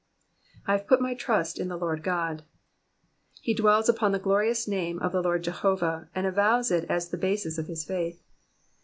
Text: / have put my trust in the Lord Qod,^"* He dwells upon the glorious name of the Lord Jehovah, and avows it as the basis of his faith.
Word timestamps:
/ 0.35 0.45
have 0.65 0.87
put 0.87 0.99
my 0.99 1.13
trust 1.13 1.59
in 1.59 1.67
the 1.67 1.77
Lord 1.77 2.01
Qod,^"* 2.03 2.41
He 3.39 3.53
dwells 3.53 3.87
upon 3.87 4.13
the 4.13 4.17
glorious 4.17 4.67
name 4.67 4.97
of 4.97 5.11
the 5.11 5.21
Lord 5.21 5.43
Jehovah, 5.43 6.09
and 6.15 6.25
avows 6.25 6.71
it 6.71 6.85
as 6.89 7.09
the 7.09 7.17
basis 7.17 7.59
of 7.59 7.67
his 7.67 7.85
faith. 7.85 8.19